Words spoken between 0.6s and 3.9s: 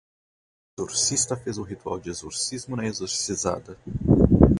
O exorcista fez o ritual de exorcismo na exorcizada